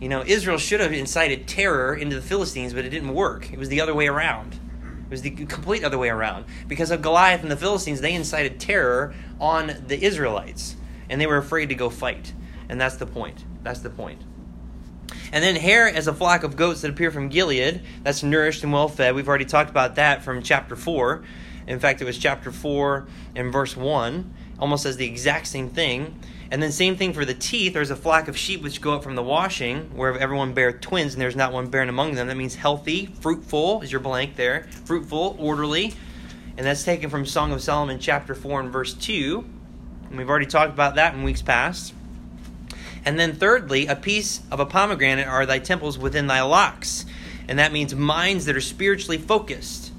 [0.00, 3.52] You know, Israel should have incited terror into the Philistines, but it didn't work.
[3.52, 4.54] It was the other way around.
[4.54, 6.46] It was the complete other way around.
[6.66, 10.76] Because of Goliath and the Philistines, they incited terror on the Israelites,
[11.08, 12.32] and they were afraid to go fight.
[12.68, 13.44] And that's the point.
[13.62, 14.20] That's the point.
[15.32, 18.72] And then hair as a flock of goats that appear from Gilead, that's nourished and
[18.72, 19.14] well fed.
[19.14, 21.24] We've already talked about that from chapter 4.
[21.66, 26.18] In fact, it was chapter 4 and verse 1, almost says the exact same thing.
[26.48, 27.74] And then same thing for the teeth.
[27.74, 31.14] There's a flock of sheep which go up from the washing, where everyone bear twins,
[31.14, 32.28] and there's not one barren among them.
[32.28, 34.68] That means healthy, fruitful is your blank there.
[34.84, 35.94] Fruitful, orderly.
[36.56, 39.44] And that's taken from Song of Solomon chapter 4 and verse 2.
[40.08, 41.92] And we've already talked about that in weeks past.
[43.06, 47.06] And then thirdly, a piece of a pomegranate are thy temples within thy locks.
[47.48, 49.92] And that means minds that are spiritually focused,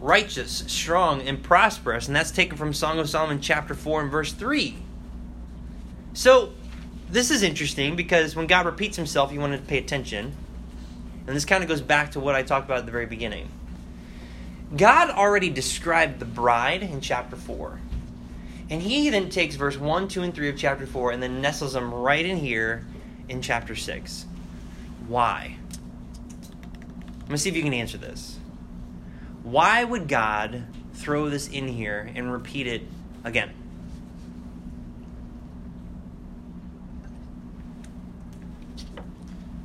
[0.00, 2.06] righteous, strong, and prosperous.
[2.06, 4.76] And that's taken from Song of Solomon chapter 4 and verse 3.
[6.14, 6.52] So,
[7.10, 10.34] this is interesting because when God repeats himself, you want to pay attention.
[11.26, 13.50] And this kind of goes back to what I talked about at the very beginning.
[14.74, 17.78] God already described the bride in chapter 4.
[18.70, 21.74] And he then takes verse 1, 2, and 3 of chapter 4 and then nestles
[21.74, 22.86] them right in here
[23.28, 24.26] in chapter 6.
[25.06, 25.56] Why?
[27.20, 28.38] Let me see if you can answer this.
[29.42, 32.82] Why would God throw this in here and repeat it
[33.24, 33.50] again?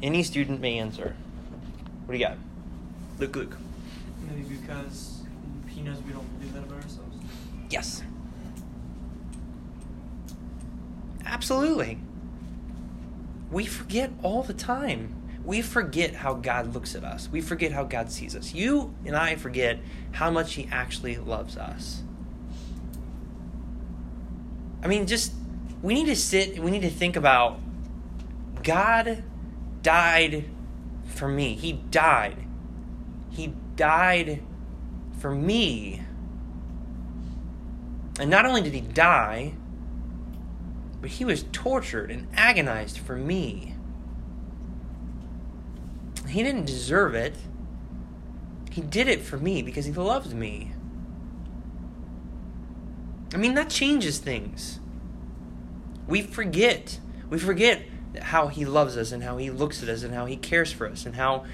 [0.01, 1.15] Any student may answer.
[2.05, 2.37] What do you got?
[3.19, 3.57] Luke, Luke.
[4.29, 5.21] Maybe because
[5.67, 7.17] he knows we don't do that about ourselves.
[7.69, 8.03] Yes.
[11.29, 11.99] Absolutely.
[13.51, 15.15] We forget all the time.
[15.45, 17.29] We forget how God looks at us.
[17.31, 18.53] We forget how God sees us.
[18.53, 19.79] You and I forget
[20.11, 22.01] how much He actually loves us.
[24.83, 25.33] I mean, just,
[25.81, 27.59] we need to sit, we need to think about
[28.63, 29.23] God
[29.81, 30.45] died
[31.05, 31.55] for me.
[31.55, 32.37] He died.
[33.29, 34.41] He died
[35.19, 36.01] for me.
[38.19, 39.53] And not only did he die,
[41.01, 43.75] but he was tortured and agonized for me.
[46.27, 47.35] He didn't deserve it.
[48.71, 50.73] He did it for me because he loved me.
[53.33, 54.79] I mean, that changes things.
[56.07, 56.99] We forget.
[57.29, 57.83] We forget
[58.21, 60.87] how he loves us and how he looks at us and how he cares for
[60.87, 61.45] us and how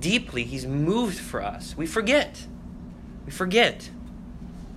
[0.00, 1.76] deeply he's moved for us.
[1.76, 2.46] We forget.
[3.24, 3.90] We forget.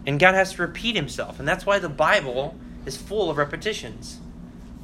[0.06, 1.40] And God has to repeat himself.
[1.40, 4.20] And that's why the Bible is full of repetitions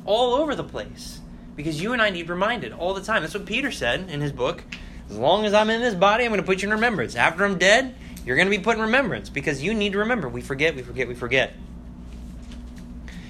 [0.06, 1.20] all over the place.
[1.56, 3.22] Because you and I need reminded all the time.
[3.22, 4.64] That's what Peter said in his book.
[5.10, 7.16] As long as I'm in this body, I'm going to put you in remembrance.
[7.16, 7.94] After I'm dead,
[8.26, 10.30] you're going to be put in remembrance because you need to remember.
[10.30, 11.54] We forget, we forget, we forget.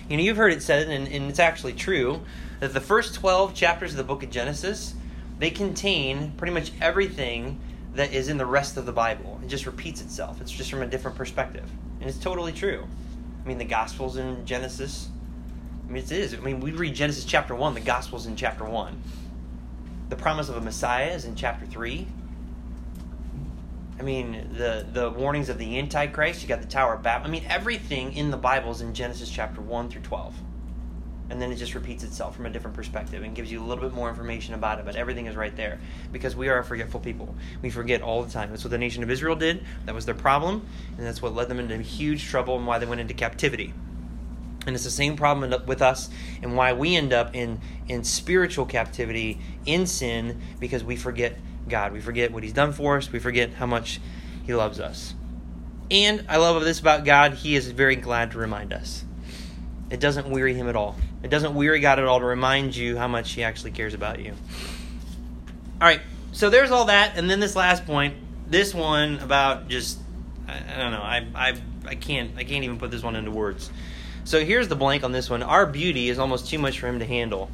[0.07, 2.21] You know, you've heard it said, and, and it's actually true,
[2.59, 4.93] that the first 12 chapters of the book of Genesis,
[5.39, 7.59] they contain pretty much everything
[7.95, 9.39] that is in the rest of the Bible.
[9.43, 10.39] It just repeats itself.
[10.41, 11.69] It's just from a different perspective.
[11.99, 12.85] And it's totally true.
[13.43, 15.09] I mean, the Gospels in Genesis,
[15.87, 16.33] I mean, it is.
[16.33, 19.01] I mean, we read Genesis chapter 1, the Gospels in chapter 1.
[20.09, 22.07] The promise of a Messiah is in chapter 3.
[23.99, 27.27] I mean, the, the warnings of the Antichrist, you got the Tower of Babel.
[27.27, 30.35] I mean, everything in the Bible is in Genesis chapter 1 through 12
[31.31, 33.81] and then it just repeats itself from a different perspective and gives you a little
[33.81, 34.85] bit more information about it.
[34.85, 35.79] But everything is right there
[36.11, 37.33] because we are a forgetful people.
[37.61, 38.49] We forget all the time.
[38.49, 39.63] That's what the nation of Israel did.
[39.85, 40.67] That was their problem,
[40.97, 43.73] and that's what led them into huge trouble and why they went into captivity.
[44.67, 46.09] And it's the same problem with us
[46.43, 51.39] and why we end up in, in spiritual captivity, in sin, because we forget
[51.69, 51.93] God.
[51.93, 53.09] We forget what He's done for us.
[53.09, 54.01] We forget how much
[54.43, 55.15] He loves us.
[55.89, 59.05] And I love this about God, He is very glad to remind us.
[59.91, 60.95] It doesn't weary Him at all.
[61.21, 64.19] It doesn't weary God at all to remind you how much He actually cares about
[64.19, 64.33] you.
[65.81, 66.01] All right,
[66.31, 68.15] so there's all that, and then this last point,
[68.47, 69.99] this one about just
[70.47, 73.31] I, I don't know, I, I I can't I can't even put this one into
[73.31, 73.69] words.
[74.23, 75.43] So here's the blank on this one.
[75.43, 77.49] Our beauty is almost too much for Him to handle.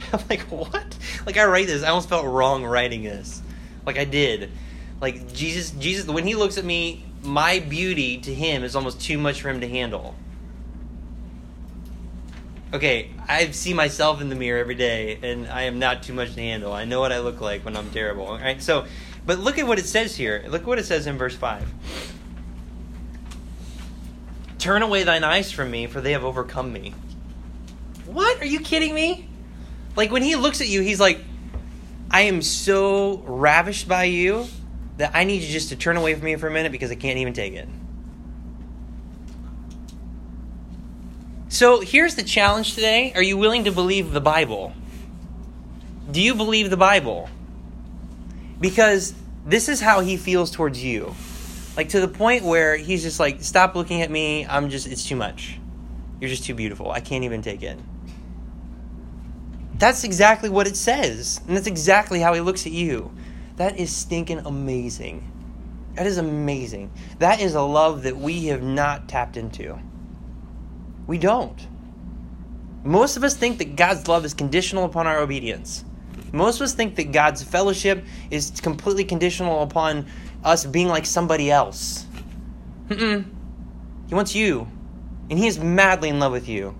[0.12, 0.98] I'm like, what?
[1.26, 3.40] Like I write this, I almost felt wrong writing this.
[3.86, 4.50] Like I did.
[5.00, 9.18] Like Jesus Jesus when he looks at me, my beauty to him is almost too
[9.18, 10.14] much for him to handle.
[12.72, 16.34] Okay, I see myself in the mirror every day and I am not too much
[16.34, 16.72] to handle.
[16.72, 18.26] I know what I look like when I'm terrible.
[18.26, 18.62] All right?
[18.62, 18.86] So,
[19.26, 20.44] but look at what it says here.
[20.48, 21.68] Look what it says in verse 5.
[24.58, 26.94] Turn away thine eyes from me, for they have overcome me.
[28.06, 28.40] What?
[28.40, 29.28] Are you kidding me?
[29.96, 31.18] Like when he looks at you, he's like,
[32.10, 34.46] I am so ravished by you
[34.98, 36.94] that I need you just to turn away from me for a minute because I
[36.94, 37.68] can't even take it.
[41.52, 43.12] So here's the challenge today.
[43.16, 44.72] Are you willing to believe the Bible?
[46.08, 47.28] Do you believe the Bible?
[48.60, 51.12] Because this is how he feels towards you.
[51.76, 54.46] Like to the point where he's just like, stop looking at me.
[54.46, 55.58] I'm just, it's too much.
[56.20, 56.92] You're just too beautiful.
[56.92, 57.80] I can't even take it.
[59.74, 61.40] That's exactly what it says.
[61.48, 63.10] And that's exactly how he looks at you.
[63.56, 65.28] That is stinking amazing.
[65.96, 66.92] That is amazing.
[67.18, 69.80] That is a love that we have not tapped into.
[71.10, 71.66] We don't.
[72.84, 75.84] Most of us think that God's love is conditional upon our obedience.
[76.32, 80.06] Most of us think that God's fellowship is completely conditional upon
[80.44, 82.06] us being like somebody else.
[82.86, 83.24] Mm-mm.
[84.08, 84.68] He wants you,
[85.28, 86.76] and He is madly in love with you.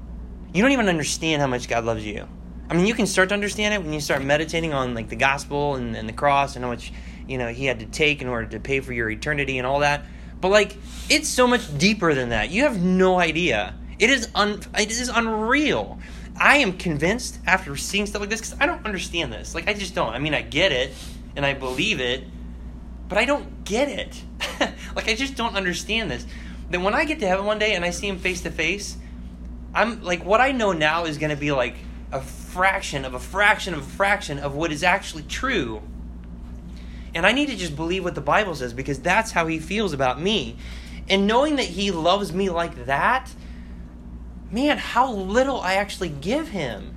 [0.55, 2.29] You don't even understand how much God loves you.
[2.69, 5.17] I mean, you can start to understand it when you start meditating on like the
[5.17, 6.93] gospel and, and the cross and how much
[7.27, 9.81] you know He had to take in order to pay for your eternity and all
[9.81, 10.05] that.
[10.41, 10.77] But like,
[11.09, 12.51] it's so much deeper than that.
[12.51, 13.75] You have no idea.
[14.01, 15.99] It is un, it is unreal.
[16.37, 19.55] I am convinced after seeing stuff like this because I don't understand this.
[19.55, 20.15] Like I just don't.
[20.15, 20.93] I mean, I get it
[21.37, 22.25] and I believe it,
[23.09, 24.23] but I don't get it.
[24.97, 26.27] like I just don't understand this.
[26.71, 28.97] Then when I get to heaven one day and I see him face to face,
[29.75, 31.75] I'm like what I know now is going to be like
[32.11, 35.83] a fraction of a fraction of a fraction of what is actually true.
[37.15, 39.93] And I need to just believe what the Bible says because that's how he feels
[39.93, 40.57] about me.
[41.07, 43.31] And knowing that he loves me like that
[44.51, 46.97] man, how little I actually give him.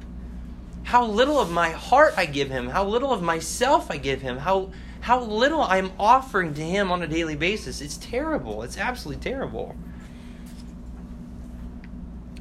[0.84, 4.38] How little of my heart I give him, how little of myself I give him,
[4.38, 4.72] how
[5.04, 7.82] how little I'm offering to him on a daily basis.
[7.82, 8.64] It's terrible.
[8.64, 9.76] It's absolutely terrible.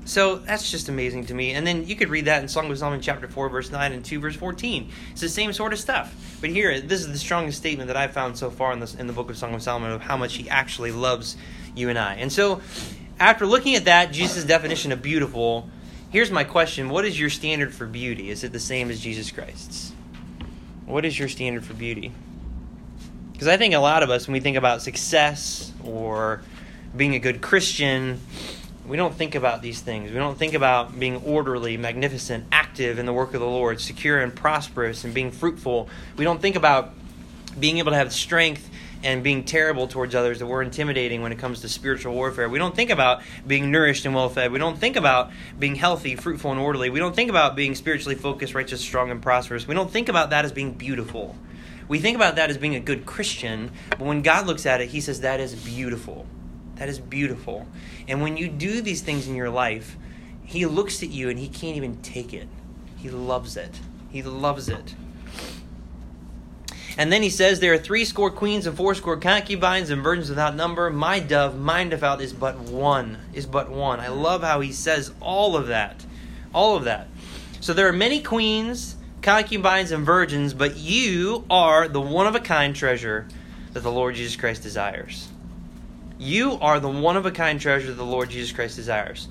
[0.04, 1.54] So that's just amazing to me.
[1.54, 4.04] And then you could read that in Song of Solomon chapter 4, verse 9 and
[4.04, 4.90] 2, verse 14.
[5.10, 6.38] It's the same sort of stuff.
[6.40, 9.08] But here, this is the strongest statement that I've found so far in, this, in
[9.08, 11.36] the book of Song of Solomon of how much he actually loves
[11.74, 12.14] you and I.
[12.14, 12.60] And so
[13.22, 15.68] after looking at that, Jesus' definition of beautiful,
[16.10, 18.30] here's my question What is your standard for beauty?
[18.30, 19.92] Is it the same as Jesus Christ's?
[20.86, 22.10] What is your standard for beauty?
[23.32, 26.42] Because I think a lot of us, when we think about success or
[26.96, 28.20] being a good Christian,
[28.88, 30.10] we don't think about these things.
[30.10, 34.20] We don't think about being orderly, magnificent, active in the work of the Lord, secure
[34.20, 35.88] and prosperous, and being fruitful.
[36.16, 36.92] We don't think about
[37.58, 38.68] being able to have strength
[39.02, 42.48] and being terrible towards others, that we're intimidating when it comes to spiritual warfare.
[42.48, 44.52] We don't think about being nourished and well fed.
[44.52, 46.90] We don't think about being healthy, fruitful, and orderly.
[46.90, 49.66] We don't think about being spiritually focused, righteous, strong, and prosperous.
[49.66, 51.36] We don't think about that as being beautiful.
[51.88, 54.88] We think about that as being a good Christian, but when God looks at it,
[54.88, 56.26] He says that is beautiful.
[56.76, 57.66] That is beautiful.
[58.08, 59.96] And when you do these things in your life,
[60.44, 62.48] He looks at you and He can't even take it.
[62.96, 63.80] He loves it.
[64.10, 64.94] He loves it.
[66.98, 70.28] And then he says, There are three score queens and four score concubines and virgins
[70.28, 70.90] without number.
[70.90, 73.18] My dove, mine devout, is but one.
[73.32, 74.00] Is but one.
[74.00, 76.04] I love how he says all of that.
[76.54, 77.08] All of that.
[77.60, 82.40] So there are many queens, concubines, and virgins, but you are the one of a
[82.40, 83.26] kind treasure
[83.72, 85.28] that the Lord Jesus Christ desires.
[86.18, 89.28] You are the one of a kind treasure that the Lord Jesus Christ desires.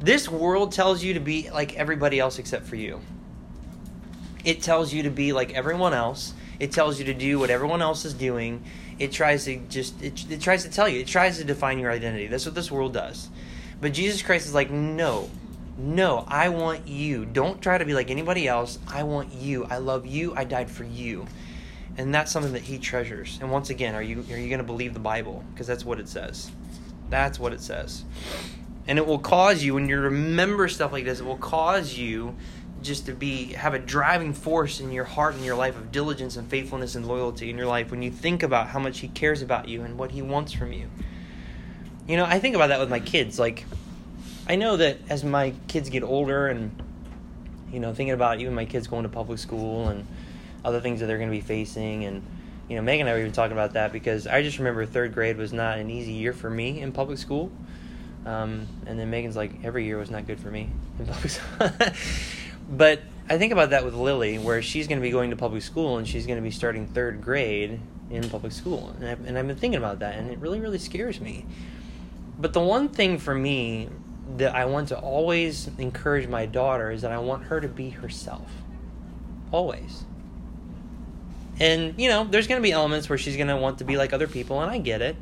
[0.00, 3.00] This world tells you to be like everybody else except for you.
[4.44, 7.82] It tells you to be like everyone else it tells you to do what everyone
[7.82, 8.62] else is doing.
[9.00, 11.00] It tries to just it, it tries to tell you.
[11.00, 12.28] It tries to define your identity.
[12.28, 13.28] That's what this world does.
[13.80, 15.28] But Jesus Christ is like, "No.
[15.76, 17.24] No, I want you.
[17.24, 18.78] Don't try to be like anybody else.
[18.86, 19.64] I want you.
[19.64, 20.34] I love you.
[20.36, 21.26] I died for you."
[21.98, 23.38] And that's something that he treasures.
[23.40, 25.42] And once again, are you are you going to believe the Bible?
[25.52, 26.48] Because that's what it says.
[27.10, 28.04] That's what it says.
[28.86, 32.36] And it will cause you when you remember stuff like this, it will cause you
[32.82, 36.36] just to be have a driving force in your heart and your life of diligence
[36.36, 39.42] and faithfulness and loyalty in your life when you think about how much he cares
[39.42, 40.88] about you and what he wants from you.
[42.06, 43.38] You know, I think about that with my kids.
[43.38, 43.64] Like,
[44.48, 46.82] I know that as my kids get older and,
[47.72, 50.06] you know, thinking about even my kids going to public school and
[50.64, 52.04] other things that they're going to be facing.
[52.04, 52.22] And,
[52.68, 55.14] you know, Megan and I were even talking about that because I just remember third
[55.14, 57.52] grade was not an easy year for me in public school.
[58.26, 61.68] Um, and then Megan's like, every year was not good for me in public school.
[62.72, 65.62] But I think about that with Lily, where she's going to be going to public
[65.62, 67.78] school and she's going to be starting third grade
[68.10, 68.92] in public school.
[68.98, 71.46] And I've, and I've been thinking about that, and it really, really scares me
[72.42, 73.88] but the one thing for me
[74.36, 77.90] that I want to always encourage my daughter is that I want her to be
[77.90, 78.50] herself.
[79.52, 80.04] Always.
[81.60, 83.96] And, you know, there's going to be elements where she's going to want to be
[83.96, 85.14] like other people, and I get it.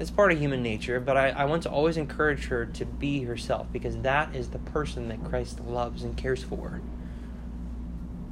[0.00, 3.20] It's part of human nature, but I, I want to always encourage her to be
[3.24, 6.80] herself because that is the person that Christ loves and cares for.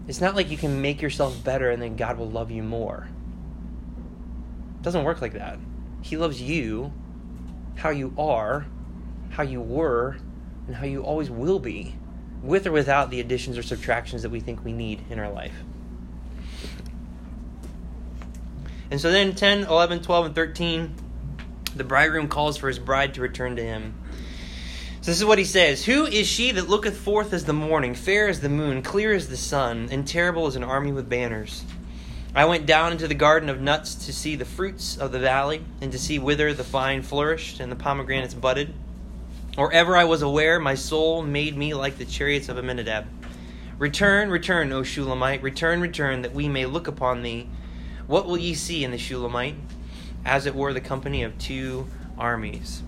[0.07, 3.11] It's not like you can make yourself better and then God will love you more.
[4.77, 5.59] It doesn't work like that.
[6.01, 6.91] He loves you
[7.77, 8.65] how you are,
[9.29, 10.17] how you were,
[10.67, 11.97] and how you always will be,
[12.43, 15.53] with or without the additions or subtractions that we think we need in our life.
[18.91, 20.95] And so then 10, 11, 12, and 13,
[21.79, 23.95] the bridegroom calls for his bride to return to him.
[25.01, 27.95] So this is what he says Who is she that looketh forth as the morning,
[27.95, 31.65] fair as the moon, clear as the sun, and terrible as an army with banners?
[32.35, 35.65] I went down into the garden of nuts to see the fruits of the valley,
[35.81, 38.75] and to see whither the vine flourished and the pomegranates budded.
[39.57, 43.07] Or ever I was aware, my soul made me like the chariots of Abinadab.
[43.79, 47.49] Return, return, O Shulamite, return, return, that we may look upon thee.
[48.07, 49.55] What will ye see in the Shulamite?
[50.25, 51.87] As it were the company of two
[52.19, 52.83] armies.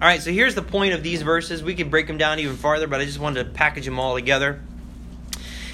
[0.00, 1.62] All right, so here's the point of these verses.
[1.62, 4.14] We could break them down even farther, but I just wanted to package them all
[4.14, 4.60] together.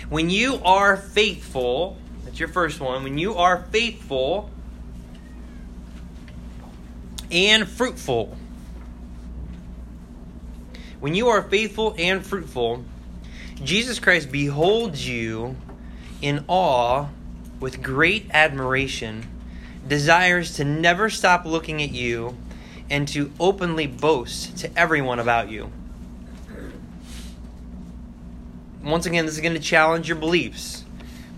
[0.09, 3.05] When you are faithful, that's your first one.
[3.05, 4.51] When you are faithful
[7.31, 8.37] and fruitful.
[11.01, 12.85] When you are faithful and fruitful,
[13.63, 15.57] Jesus Christ beholds you
[16.23, 17.09] in awe
[17.61, 19.27] with great admiration,
[19.87, 22.37] desires to never stop looking at you,
[22.89, 25.71] and to openly boast to everyone about you.
[28.83, 30.85] Once again, this is going to challenge your beliefs.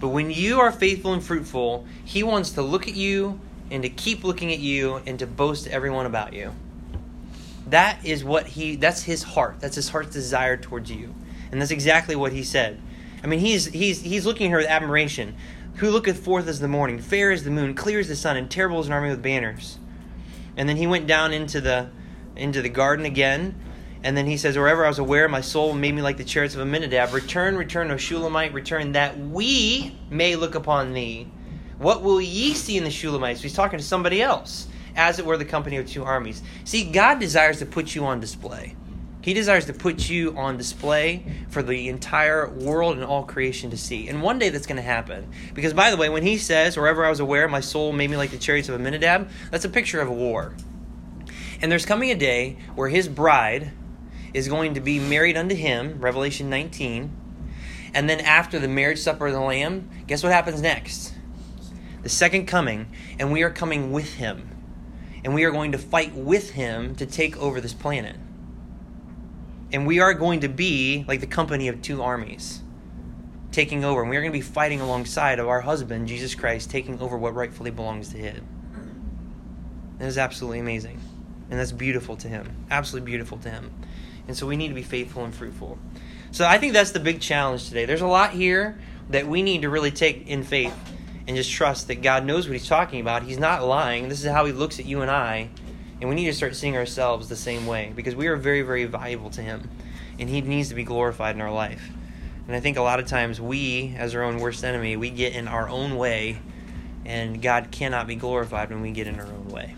[0.00, 3.40] But when you are faithful and fruitful, He wants to look at you
[3.70, 6.52] and to keep looking at you and to boast to everyone about you.
[7.68, 9.56] That is what He, that's His heart.
[9.60, 11.14] That's His heart's desire towards you.
[11.50, 12.80] And that's exactly what He said.
[13.24, 15.34] I mean, He's, he's, he's looking at her with admiration.
[15.78, 18.50] Who looketh forth as the morning, fair as the moon, clear as the sun, and
[18.50, 19.78] terrible as an army with banners.
[20.56, 21.88] And then he went down into the
[22.34, 23.54] into the garden again,
[24.02, 26.54] and then he says, Wherever I was aware, my soul made me like the chariots
[26.54, 27.12] of Abinadab.
[27.12, 31.28] Return, return, O Shulamite, return, that we may look upon thee.
[31.78, 33.36] What will ye see in the Shulamites?
[33.36, 34.66] So he's talking to somebody else,
[34.96, 36.42] as it were the company of two armies.
[36.64, 38.74] See, God desires to put you on display.
[39.28, 43.76] He desires to put you on display for the entire world and all creation to
[43.76, 44.08] see.
[44.08, 45.30] And one day that's going to happen.
[45.52, 48.16] Because, by the way, when he says, Wherever I was aware, my soul made me
[48.16, 50.54] like the chariots of Abinadab, that's a picture of a war.
[51.60, 53.72] And there's coming a day where his bride,
[54.32, 57.14] is going to be married unto him, Revelation 19.
[57.92, 61.12] And then after the marriage supper of the Lamb, guess what happens next?
[62.02, 64.48] The second coming, and we are coming with him.
[65.22, 68.16] And we are going to fight with him to take over this planet.
[69.72, 72.62] And we are going to be like the company of two armies
[73.52, 74.00] taking over.
[74.02, 77.16] And we are going to be fighting alongside of our husband, Jesus Christ, taking over
[77.16, 78.46] what rightfully belongs to him.
[79.98, 81.00] That is absolutely amazing.
[81.50, 82.66] And that's beautiful to him.
[82.70, 83.70] Absolutely beautiful to him.
[84.26, 85.78] And so we need to be faithful and fruitful.
[86.30, 87.86] So I think that's the big challenge today.
[87.86, 90.74] There's a lot here that we need to really take in faith
[91.26, 93.22] and just trust that God knows what He's talking about.
[93.22, 94.08] He's not lying.
[94.08, 95.48] This is how He looks at you and I.
[96.00, 98.84] And we need to start seeing ourselves the same way because we are very, very
[98.84, 99.68] valuable to Him.
[100.18, 101.90] And He needs to be glorified in our life.
[102.46, 105.34] And I think a lot of times we, as our own worst enemy, we get
[105.34, 106.38] in our own way,
[107.04, 109.74] and God cannot be glorified when we get in our own way.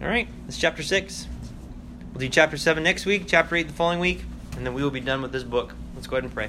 [0.00, 1.28] All right, that's chapter 6.
[2.12, 4.24] We'll do chapter 7 next week, chapter 8 the following week,
[4.56, 5.74] and then we will be done with this book.
[5.94, 6.48] Let's go ahead and pray.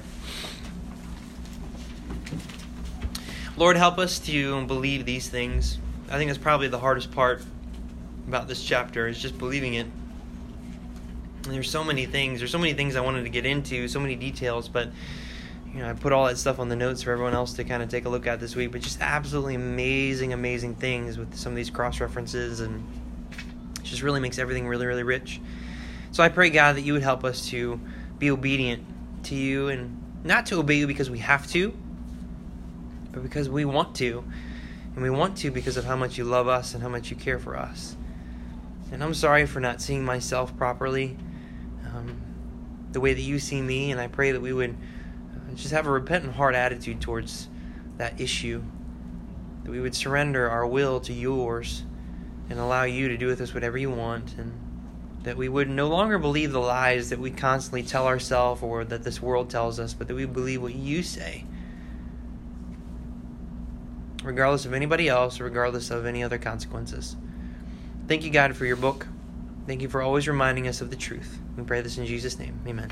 [3.55, 5.77] Lord, help us to believe these things.
[6.09, 7.43] I think that's probably the hardest part
[8.27, 9.87] about this chapter is just believing it.
[11.45, 12.39] And there's so many things.
[12.39, 14.89] There's so many things I wanted to get into, so many details, but
[15.73, 17.81] you know, I put all that stuff on the notes for everyone else to kind
[17.81, 18.71] of take a look at this week.
[18.71, 22.85] But just absolutely amazing, amazing things with some of these cross references and
[23.81, 25.41] just really makes everything really, really rich.
[26.11, 27.79] So I pray, God, that you would help us to
[28.19, 28.85] be obedient
[29.23, 31.73] to you and not to obey you because we have to,
[33.11, 34.23] but because we want to.
[34.95, 37.15] And we want to because of how much you love us and how much you
[37.15, 37.95] care for us.
[38.93, 41.17] And I'm sorry for not seeing myself properly,
[41.87, 42.21] um,
[42.91, 44.77] the way that you see me, and I pray that we would
[45.35, 47.49] uh, just have a repentant heart attitude towards
[47.97, 48.61] that issue,
[49.63, 51.83] that we would surrender our will to yours
[52.51, 54.53] and allow you to do with us whatever you want, and
[55.23, 59.03] that we would no longer believe the lies that we constantly tell ourselves or that
[59.03, 61.45] this world tells us, but that we believe what you say
[64.23, 67.17] regardless of anybody else, regardless of any other consequences.
[68.07, 69.07] Thank you, God, for your book.
[69.65, 71.39] Thank you for always reminding us of the truth.
[71.57, 72.59] We pray this in Jesus' name.
[72.67, 72.91] Amen.